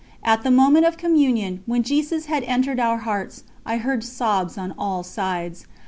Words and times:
At 0.23 0.41
the 0.41 0.49
moment 0.49 0.87
of 0.87 0.97
Communion, 0.97 1.61
when 1.67 1.83
Jesus 1.83 2.25
had 2.25 2.41
entered 2.45 2.79
our 2.79 2.97
hearts, 2.97 3.43
I 3.67 3.77
heard 3.77 4.03
sobs 4.03 4.57
on 4.57 4.73
all 4.75 5.03
sides. 5.03 5.67